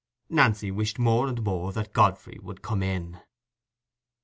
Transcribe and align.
Nancy 0.29 0.71
wished 0.71 0.97
more 0.97 1.27
and 1.27 1.43
more 1.43 1.71
that 1.73 1.93
Godfrey 1.93 2.39
would 2.41 2.63
come 2.63 2.81
in. 2.81 3.19